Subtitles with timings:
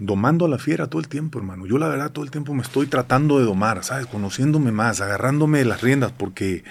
[0.00, 1.66] domando a la fiera todo el tiempo, hermano.
[1.66, 4.06] Yo la verdad todo el tiempo me estoy tratando de domar, ¿sabes?
[4.06, 6.64] Conociéndome más, agarrándome las riendas porque,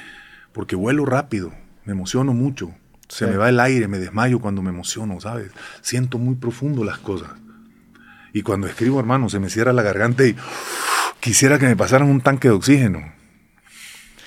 [0.52, 1.54] porque vuelo rápido,
[1.86, 2.72] me emociono mucho.
[3.08, 5.52] Se me va el aire, me desmayo cuando me emociono, ¿sabes?
[5.82, 7.30] Siento muy profundo las cosas.
[8.34, 10.36] Y cuando escribo, hermano, se me cierra la garganta y
[11.20, 13.14] quisiera que me pasaran un tanque de oxígeno.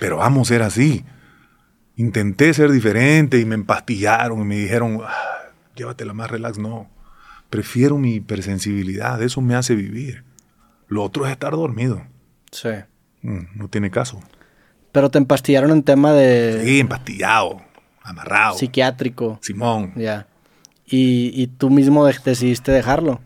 [0.01, 1.05] Pero vamos a ser así.
[1.95, 6.59] Intenté ser diferente y me empastillaron y me dijeron, ah, llévatela más relax.
[6.59, 6.91] No,
[7.53, 10.25] prefiero mi hipersensibilidad, eso me hace vivir.
[10.89, 12.03] Lo otro es estar dormido.
[12.51, 12.71] Sí.
[13.21, 14.21] Mm, no tiene caso.
[14.91, 16.63] Pero te empastillaron en tema de...
[16.65, 17.61] Sí, empastillado
[18.03, 18.57] amarrado.
[18.57, 19.39] Psiquiátrico.
[19.43, 19.93] Simón.
[19.97, 20.27] Ya.
[20.87, 23.21] Y, tú mismo decidiste dejarlo.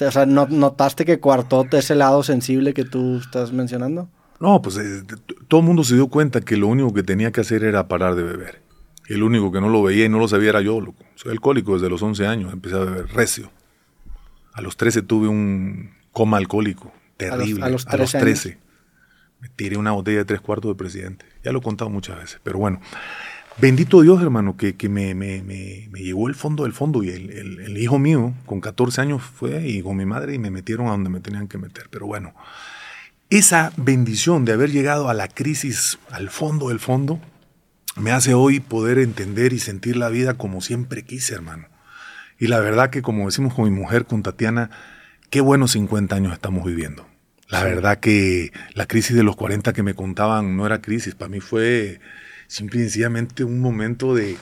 [0.00, 4.08] O sea, ¿notaste que coartó ese lado sensible que tú estás mencionando?
[4.38, 5.02] No, pues eh,
[5.48, 8.14] todo el mundo se dio cuenta que lo único que tenía que hacer era parar
[8.14, 8.62] de beber.
[9.06, 11.04] El único que no lo veía y no lo sabía era yo, loco.
[11.16, 13.50] Soy alcohólico desde los 11 años, empecé a beber recio.
[14.60, 17.64] A los 13 tuve un coma alcohólico terrible.
[17.64, 18.58] A los, 13.
[19.40, 21.24] Me tiré una botella de tres cuartos de presidente.
[21.42, 22.78] Ya lo he contado muchas veces, pero bueno.
[23.56, 28.34] Bendito Dios, hermano, que, me, me, llegó el fondo del fondo y el, hijo mío,
[28.44, 31.48] con 14 años, fue y con mi madre y me metieron a donde me tenían
[31.48, 31.88] que meter.
[31.90, 32.34] Pero bueno,
[33.30, 37.18] esa bendición de haber llegado a la crisis, al fondo del fondo,
[37.96, 41.66] me hace hoy poder entender y sentir la vida como siempre quise, hermano.
[42.40, 44.70] Y la verdad que, como decimos con mi mujer, con Tatiana,
[45.28, 47.06] qué buenos 50 años estamos viviendo.
[47.48, 51.28] La verdad que la crisis de los 40 que me contaban no era crisis, para
[51.28, 52.00] mí fue
[52.46, 54.38] simple y sencillamente un momento de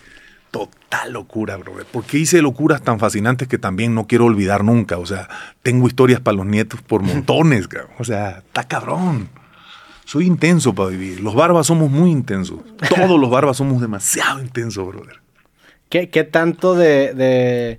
[0.52, 1.74] total locura, bro.
[1.90, 4.98] Porque hice locuras tan fascinantes que también no quiero olvidar nunca.
[4.98, 5.28] O sea,
[5.62, 7.92] tengo historias para los nietos por montones, cabrón.
[7.98, 9.28] O sea, está cabrón.
[10.04, 11.20] Soy intenso para vivir.
[11.20, 12.60] Los barbas somos muy intensos.
[12.94, 15.20] Todos los barbas somos demasiado intensos, brother.
[15.88, 17.78] ¿Qué, qué tanto de, de,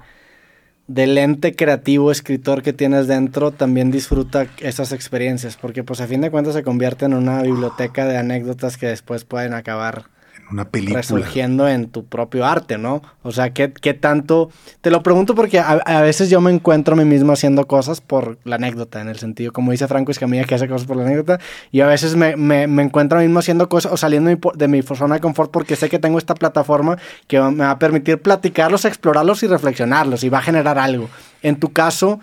[0.87, 5.57] del ente creativo escritor que tienes dentro también disfruta esas experiencias?
[5.57, 9.25] Porque pues a fin de cuentas se convierte en una biblioteca de anécdotas que después
[9.25, 10.05] pueden acabar
[10.51, 10.99] una película.
[10.99, 13.01] Resurgiendo en tu propio arte, ¿no?
[13.23, 14.49] O sea, ¿qué, qué tanto?
[14.81, 18.37] Te lo pregunto porque a, veces yo me encuentro a mí mismo haciendo cosas por
[18.43, 21.39] la anécdota, en el sentido, como dice Franco Escamilla, que hace cosas por la anécdota,
[21.71, 24.67] y a veces me, me, me encuentro a mí mismo haciendo cosas o saliendo de
[24.67, 28.21] mi, zona de confort porque sé que tengo esta plataforma que me va a permitir
[28.21, 31.09] platicarlos, explorarlos y reflexionarlos, y va a generar algo.
[31.41, 32.19] En tu caso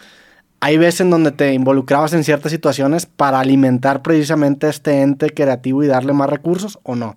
[0.61, 5.85] hay veces en donde te involucrabas en ciertas situaciones para alimentar precisamente este ente creativo
[5.85, 7.17] y darle más recursos o no?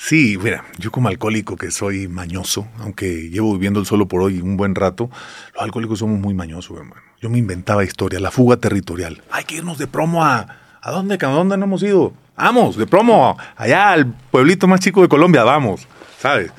[0.00, 4.40] Sí, mira, yo como alcohólico que soy mañoso, aunque llevo viviendo el solo por hoy
[4.40, 5.10] un buen rato,
[5.54, 7.02] los alcohólicos somos muy mañosos, hermano.
[7.20, 9.20] Yo me inventaba historias, la fuga territorial.
[9.32, 10.46] Hay que irnos de promo a...
[10.80, 11.18] ¿A dónde?
[11.20, 12.12] ¿A dónde no hemos ido?
[12.36, 15.88] Vamos, de promo, allá al pueblito más chico de Colombia, vamos,
[16.20, 16.52] ¿sabes?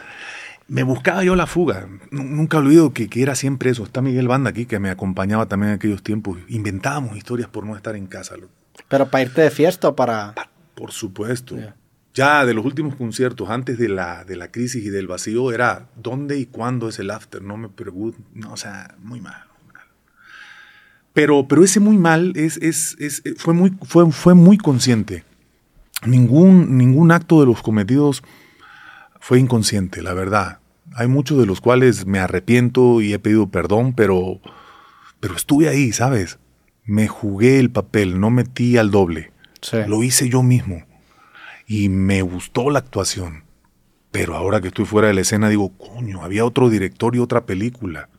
[0.68, 1.88] Me buscaba yo la fuga.
[2.12, 3.86] Nunca olvido que, que era siempre eso.
[3.86, 6.38] Está Miguel Banda aquí, que me acompañaba también en aquellos tiempos.
[6.50, 8.36] Inventábamos historias por no estar en casa.
[8.90, 10.34] ¿Pero para irte de fiesta o para...?
[10.76, 11.58] por supuesto
[12.20, 15.88] ya de los últimos conciertos, antes de la, de la crisis y del vacío, era
[15.96, 17.42] dónde y cuándo es el after.
[17.42, 19.46] No me pregunto, no, o sea, muy mal.
[21.14, 25.24] Pero, pero ese muy mal es, es, es, fue, muy, fue, fue muy consciente.
[26.06, 28.22] Ningún, ningún acto de los cometidos
[29.22, 30.60] fue inconsciente, la verdad.
[30.96, 34.42] Hay muchos de los cuales me arrepiento y he pedido perdón, pero,
[35.22, 36.38] pero estuve ahí, ¿sabes?
[36.84, 39.32] Me jugué el papel, no metí al doble.
[39.88, 40.89] Lo hice yo mismo
[41.70, 43.44] y me gustó la actuación.
[44.10, 47.46] Pero ahora que estoy fuera de la escena digo, coño, había otro director y otra
[47.46, 48.10] película.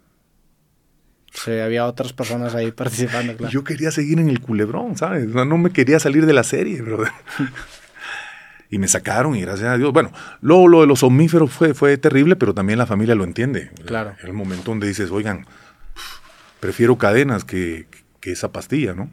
[1.33, 3.53] Sí, había otras personas ahí participando, claro.
[3.53, 5.27] Yo quería seguir en el culebrón, ¿sabes?
[5.27, 7.11] no me quería salir de la serie, brother.
[8.71, 9.93] y me sacaron y gracias a Dios.
[9.93, 13.73] Bueno, luego lo de los omníferos fue, fue terrible, pero también la familia lo entiende.
[13.85, 14.15] Claro.
[14.23, 15.45] El momento donde dices, oigan,
[16.61, 17.89] prefiero cadenas que,
[18.21, 19.11] que esa pastilla, ¿no?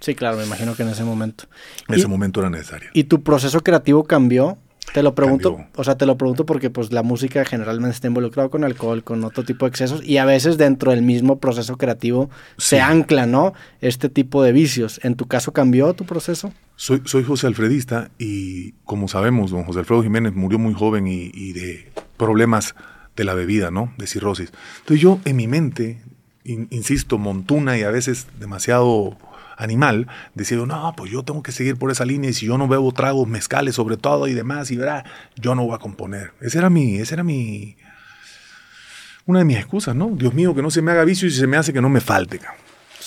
[0.00, 1.44] Sí, claro, me imagino que en ese momento.
[1.88, 2.90] En ese momento era necesario.
[2.94, 4.58] ¿Y tu proceso creativo cambió?
[4.94, 8.48] Te lo pregunto, o sea, te lo pregunto porque pues la música generalmente está involucrada
[8.48, 12.28] con alcohol, con otro tipo de excesos y a veces dentro del mismo proceso creativo
[12.56, 13.52] se ancla, ¿no?
[13.80, 14.98] Este tipo de vicios.
[15.04, 16.52] ¿En tu caso cambió tu proceso?
[16.74, 21.30] Soy, soy José Alfredista y como sabemos, don José Alfredo Jiménez murió muy joven y,
[21.34, 22.74] y de problemas
[23.14, 23.92] de la bebida, ¿no?
[23.96, 24.50] De cirrosis.
[24.80, 26.02] Entonces yo en mi mente,
[26.42, 29.16] insisto, montuna y a veces demasiado
[29.60, 32.68] animal, decía, no, pues yo tengo que seguir por esa línea y si yo no
[32.68, 35.04] bebo tragos mezcales sobre todo y demás, y verá,
[35.36, 36.32] yo no voy a componer.
[36.40, 37.76] Ese era mi, ese era mi,
[39.26, 40.10] una de mis excusas, ¿no?
[40.10, 41.88] Dios mío, que no se me haga vicio y si se me hace que no
[41.88, 42.40] me falte.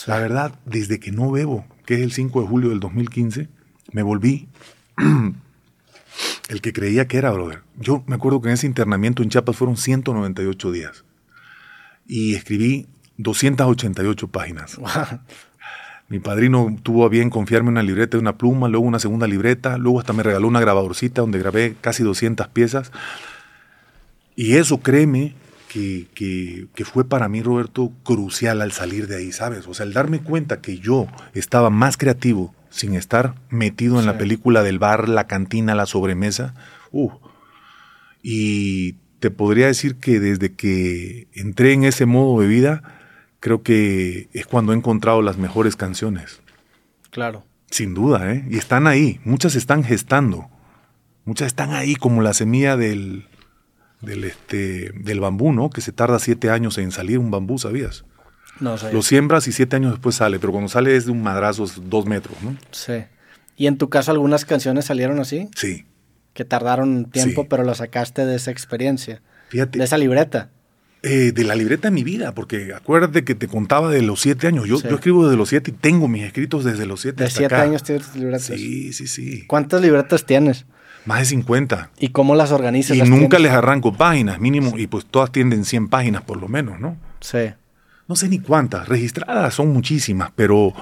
[0.08, 3.50] La verdad, desde que no bebo, que es el 5 de julio del 2015,
[3.92, 4.48] me volví
[6.50, 7.62] el que creía que era, brother.
[7.78, 11.04] Yo me acuerdo que en ese internamiento en Chiapas fueron 198 días
[12.08, 14.78] y escribí 288 páginas.
[16.10, 19.78] Mi padrino tuvo a bien confiarme una libreta y una pluma, luego una segunda libreta,
[19.78, 22.92] luego hasta me regaló una grabadorcita donde grabé casi 200 piezas.
[24.36, 25.36] Y eso, créeme,
[25.68, 26.08] que,
[26.76, 29.68] que, fue para mí, Roberto, crucial al salir de ahí, ¿sabes?
[29.68, 34.18] O sea, el darme cuenta que yo estaba más creativo sin estar metido en la
[34.18, 36.54] película del bar, la cantina, la sobremesa.
[36.92, 37.12] Uh,
[38.22, 42.84] y te podría decir que desde que entré en ese modo de vida,
[43.44, 46.40] creo que es cuando he encontrado las mejores canciones.
[47.10, 47.44] Claro.
[47.70, 48.46] Sin duda, ¿eh?
[48.50, 50.50] Y están ahí, muchas están gestando.
[51.26, 53.28] Muchas están ahí como la semilla del,
[54.00, 55.70] del, este, del bambú, ¿no?
[55.70, 58.06] Que se tarda siete años en salir un bambú, ¿sabías?
[58.62, 58.94] No, sé.
[58.94, 62.06] Lo siembras y siete años después sale, pero cuando sale es de un madrazo, dos
[62.06, 62.56] metros, ¿no?
[62.72, 63.04] Sí.
[63.58, 65.50] ¿Y en tu caso algunas canciones salieron así?
[65.54, 65.86] Sí.
[66.34, 69.22] Que tardaron tiempo, pero lo sacaste de esa experiencia.
[69.50, 69.80] Fíjate.
[69.80, 70.50] De esa libreta.
[71.06, 74.48] Eh, de la libreta de mi vida, porque acuérdate que te contaba de los siete
[74.48, 74.70] años.
[74.70, 77.26] Yo, yo escribo desde los siete y tengo mis escritos desde los siete.
[77.26, 78.46] De siete años tienes libretas.
[78.46, 79.44] Sí, sí, sí.
[79.46, 80.66] ¿Cuántas libretas tienes?
[81.04, 81.90] Más de 50.
[82.00, 82.96] ¿Y cómo las organizas?
[82.96, 86.80] Y nunca les arranco páginas, mínimo, y pues todas tienden 100 páginas por lo menos,
[86.80, 86.96] ¿no?
[87.20, 87.52] Sí.
[88.08, 90.74] No sé ni cuántas, registradas son muchísimas, pero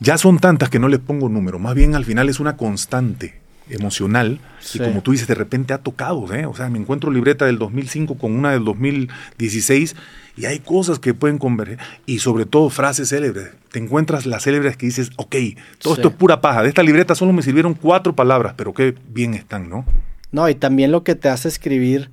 [0.00, 1.58] ya son tantas que no les pongo número.
[1.58, 4.40] Más bien al final es una constante emocional
[4.74, 6.46] y como tú dices, de repente ha tocado, ¿eh?
[6.46, 9.96] O sea, me encuentro libreta del 2005 con una del 2016
[10.36, 13.50] y hay cosas que pueden converger y sobre todo frases célebres.
[13.70, 15.36] Te encuentras las célebres que dices, ok,
[15.78, 16.62] todo esto es pura paja.
[16.62, 19.84] De esta libreta solo me sirvieron cuatro palabras, pero qué bien están, ¿no?
[20.32, 22.10] No, y también lo que te hace escribir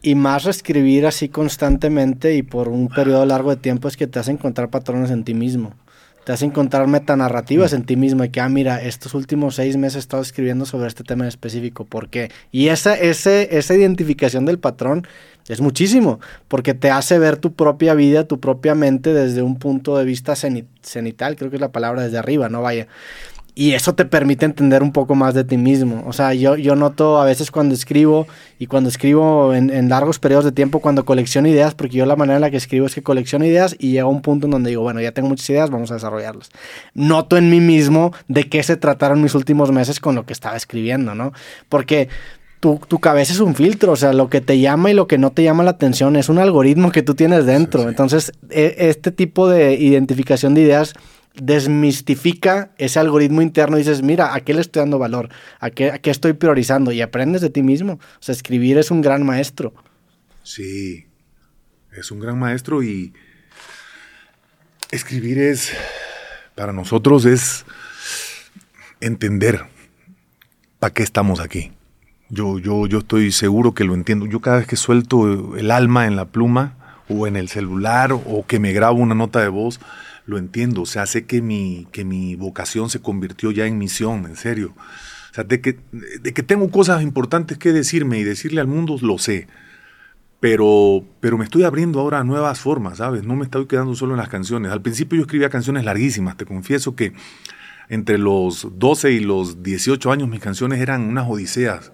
[0.00, 4.18] y más reescribir así constantemente y por un periodo largo de tiempo es que te
[4.18, 5.74] hace encontrar patrones en ti mismo
[6.28, 9.96] te hace encontrar metanarrativas en ti mismo y que, ah, mira, estos últimos seis meses
[9.96, 12.30] he estado escribiendo sobre este tema en específico, ¿por qué?
[12.52, 15.06] Y esa, ese, esa identificación del patrón
[15.48, 19.96] es muchísimo, porque te hace ver tu propia vida, tu propia mente desde un punto
[19.96, 22.60] de vista cenital, creo que es la palabra desde arriba, ¿no?
[22.60, 22.88] Vaya
[23.58, 26.04] y eso te permite entender un poco más de ti mismo.
[26.06, 28.28] O sea, yo, yo noto a veces cuando escribo
[28.60, 32.36] y cuando escribo en, largos periodos de tiempo, cuando colecciono ideas, porque yo la manera
[32.36, 34.82] en la que escribo es que colecciono ideas y llega un punto en donde digo,
[34.82, 36.50] bueno, ya tengo muchas ideas, vamos a desarrollarlas.
[36.94, 40.56] Noto en mí mismo de qué se trataron mis últimos meses con lo que estaba
[40.56, 41.32] escribiendo, ¿no?
[41.68, 42.08] Porque
[42.60, 45.18] tu, tu, cabeza es un filtro, o sea, lo que te llama y lo que
[45.18, 47.88] no te llama la atención es un algoritmo que tú tienes dentro.
[47.88, 50.94] Entonces, e, este tipo de identificación de ideas
[51.40, 55.28] desmistifica ese algoritmo interno y dices, mira, ¿a qué le estoy dando valor?
[55.60, 56.92] ¿A qué, ¿A qué estoy priorizando?
[56.92, 57.94] Y aprendes de ti mismo.
[57.94, 59.74] O sea, escribir es un gran maestro.
[60.42, 61.06] Sí,
[61.92, 63.12] es un gran maestro y
[64.90, 65.72] escribir es,
[66.54, 67.64] para nosotros es
[69.00, 69.66] entender
[70.78, 71.72] para qué estamos aquí.
[72.30, 74.26] Yo, yo, yo estoy seguro que lo entiendo.
[74.26, 76.76] Yo cada vez que suelto el alma en la pluma
[77.08, 79.80] o en el celular o que me grabo una nota de voz,
[80.28, 84.26] lo entiendo, o sea, sé que mi, que mi vocación se convirtió ya en misión,
[84.26, 84.74] en serio.
[85.30, 85.78] O sea, de que,
[86.20, 89.46] de que tengo cosas importantes que decirme y decirle al mundo, lo sé.
[90.38, 93.24] Pero, pero me estoy abriendo ahora a nuevas formas, ¿sabes?
[93.24, 94.70] No me estoy quedando solo en las canciones.
[94.70, 97.14] Al principio yo escribía canciones larguísimas, te confieso que
[97.88, 101.90] entre los 12 y los 18 años mis canciones eran unas odiseas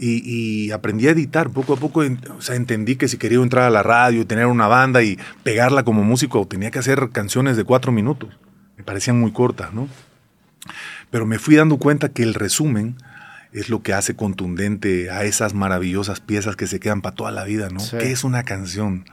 [0.00, 2.02] y, aprendí a editar poco a poco.
[2.36, 5.84] O sea, entendí que si quería entrar a la radio, tener una banda y pegarla
[5.84, 8.30] como músico, tenía que hacer canciones de cuatro minutos.
[8.76, 9.88] Me parecían muy cortas, ¿no?
[11.10, 12.96] Pero me fui dando cuenta que el resumen
[13.52, 17.44] es lo que hace contundente a esas maravillosas piezas que se quedan para toda la
[17.44, 17.80] vida, ¿no?
[17.90, 19.04] ¿Qué es una canción?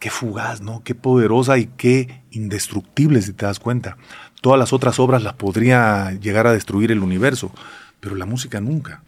[0.00, 0.82] Qué fugaz, ¿no?
[0.82, 3.96] Qué poderosa y qué indestructible si te das cuenta.
[4.40, 7.52] Todas las otras obras las podría llegar a destruir el universo,
[8.00, 9.02] pero la música nunca.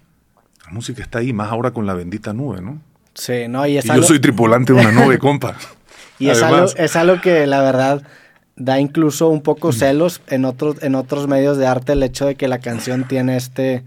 [0.69, 2.79] La música está ahí, más ahora con la bendita nube, ¿no?
[3.15, 5.57] Sí, no, y es Yo soy tripulante de una nube, compa.
[6.19, 8.03] y es algo, es algo que la verdad
[8.57, 12.35] da incluso un poco celos en otros, en otros medios de arte el hecho de
[12.35, 13.83] que la canción tiene este,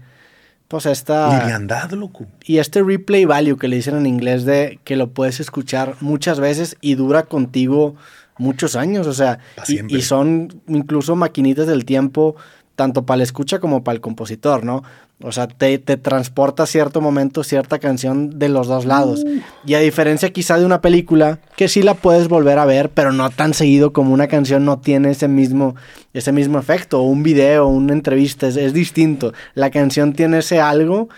[0.66, 1.44] pues esta...
[1.44, 2.26] Liviandad, loco.
[2.44, 6.40] Y este replay value que le dicen en inglés de que lo puedes escuchar muchas
[6.40, 7.94] veces y dura contigo
[8.38, 12.34] muchos años, o sea, y, y, son incluso maquinitas del tiempo
[12.74, 14.82] tanto para el escucha como para el compositor, ¿no?
[15.20, 19.22] O sea, te, te, transporta a cierto momento cierta canción de los dos lados.
[19.24, 19.40] Uh.
[19.64, 23.12] Y a diferencia quizá de una película, que sí la puedes volver a ver, pero
[23.12, 25.76] no tan seguido como una canción no tiene ese mismo,
[26.12, 27.00] ese mismo efecto.
[27.00, 29.32] O un video, una entrevista, es, distinto.
[29.54, 31.08] La canción tiene ese algo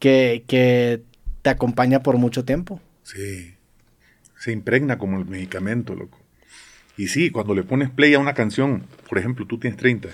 [0.00, 1.02] que, que
[1.42, 2.80] te acompaña por mucho tiempo.
[3.04, 3.54] Sí.
[4.38, 6.18] Se impregna como el medicamento, loco.
[6.96, 10.08] Y sí, cuando le pones play a una canción, por ejemplo, tú tienes 30.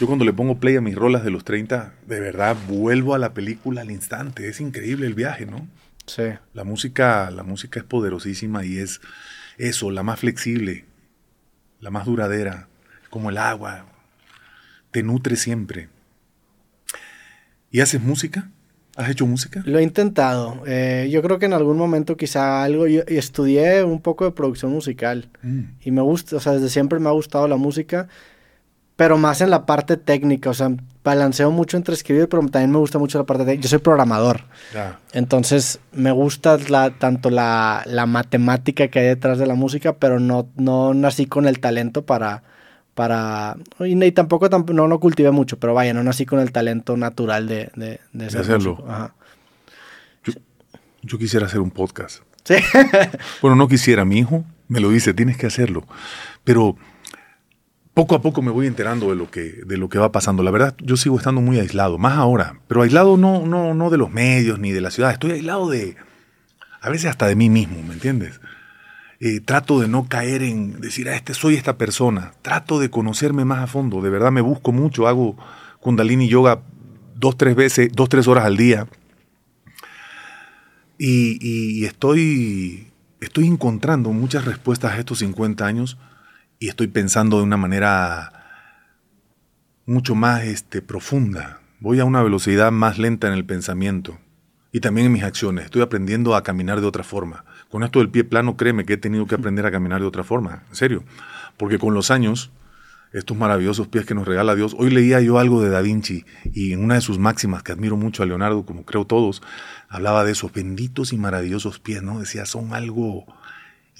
[0.00, 3.18] Yo cuando le pongo play a mis rolas de los 30, de verdad vuelvo a
[3.18, 4.48] la película al instante.
[4.48, 5.68] Es increíble el viaje, ¿no?
[6.06, 6.24] Sí.
[6.52, 9.00] La música, la música es poderosísima y es
[9.58, 10.84] eso, la más flexible,
[11.80, 12.68] la más duradera.
[13.10, 13.86] como el agua.
[14.90, 15.88] Te nutre siempre.
[17.70, 18.50] ¿Y haces música?
[18.96, 19.62] ¿Has hecho música?
[19.66, 20.62] Lo he intentado.
[20.66, 22.86] Eh, yo creo que en algún momento quizá algo...
[22.86, 25.28] Yo estudié un poco de producción musical.
[25.42, 25.62] Mm.
[25.80, 28.08] Y me gusta, o sea, desde siempre me ha gustado la música.
[28.94, 30.50] Pero más en la parte técnica.
[30.50, 30.70] O sea,
[31.02, 33.62] balanceo mucho entre escribir, pero también me gusta mucho la parte técnica.
[33.64, 34.42] Yo soy programador.
[35.12, 40.20] Entonces, me gusta la, tanto la, la, matemática que hay detrás de la música, pero
[40.20, 42.44] no, no nací con el talento para
[42.94, 43.56] para...
[43.80, 47.70] Y, tampoco, no lo cultivé mucho, pero vaya, no nací con el talento natural de,
[47.74, 48.84] de, de, hacerlo.
[51.02, 52.22] Yo, quisiera hacer un podcast.
[52.44, 52.54] Sí.
[53.42, 55.86] bueno, no quisiera, mi hijo me lo dice, tienes que hacerlo.
[56.44, 56.76] Pero
[57.92, 60.42] poco a poco me voy enterando de lo que, de lo que va pasando.
[60.42, 63.98] La verdad, yo sigo estando muy aislado, más ahora, pero aislado no, no, no de
[63.98, 65.96] los medios ni de la ciudad, estoy aislado de,
[66.80, 68.40] a veces hasta de mí mismo, ¿me entiendes?
[69.26, 72.34] Eh, trato de no caer en decir, ah, este soy esta persona.
[72.42, 74.02] Trato de conocerme más a fondo.
[74.02, 75.08] De verdad me busco mucho.
[75.08, 75.34] Hago
[75.80, 76.60] Kundalini Yoga
[77.14, 78.86] dos, tres veces, dos, tres horas al día.
[80.98, 85.96] Y, estoy, estoy encontrando muchas respuestas a estos 50 años
[86.58, 88.30] y estoy pensando de una manera
[89.86, 91.62] mucho más este, profunda.
[91.80, 94.18] Voy a una velocidad más lenta en el pensamiento
[94.74, 95.66] y también en mis acciones.
[95.66, 97.44] Estoy aprendiendo a caminar de otra forma.
[97.70, 100.24] Con esto del pie plano, créeme que he tenido que aprender a caminar de otra
[100.24, 101.04] forma, en serio.
[101.56, 102.50] Porque con los años,
[103.12, 106.72] estos maravillosos pies que nos regala Dios, hoy leía yo algo de Da Vinci y
[106.72, 109.42] en una de sus máximas, que admiro mucho a Leonardo, como creo todos,
[109.88, 112.18] hablaba de esos benditos y maravillosos pies, ¿no?
[112.18, 113.26] Decía, son algo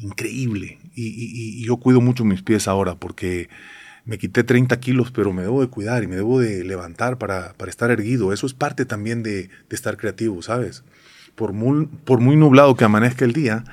[0.01, 0.81] increíble.
[0.97, 3.49] Y, y yo cuido mucho mis pies ahora porque
[4.05, 7.55] me quité 30 kilos, pero me debo de cuidar y me debo de levantar para,
[7.67, 8.33] estar erguido.
[8.33, 10.85] Eso es parte también de, estar creativo, ¿sabes?
[11.35, 13.65] Por muy, por muy nublado que amanezca el día,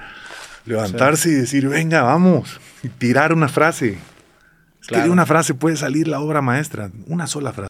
[0.66, 3.98] levantarse y decir, venga, vamos, y tirar una frase.
[4.82, 7.60] Es que de una frase puede salir la obra maestra, una sola frase.